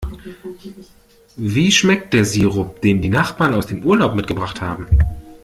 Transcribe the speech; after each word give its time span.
Wie 1.37 1.71
schmeckt 1.71 2.15
der 2.15 2.25
Sirup, 2.25 2.81
den 2.81 3.03
die 3.03 3.09
Nachbarn 3.09 3.53
aus 3.53 3.67
dem 3.67 3.83
Urlaub 3.85 4.15
mitgebracht 4.15 4.59
haben? 4.59 4.87